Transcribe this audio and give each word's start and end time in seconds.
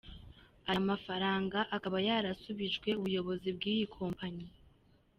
Aya 0.69 0.81
mafaranga 0.89 1.59
akaba 1.75 1.97
yarasubijwe 2.07 2.89
ubuyobozi 2.99 3.47
bw’iyi 3.57 3.85
Kompanyi. 3.95 4.47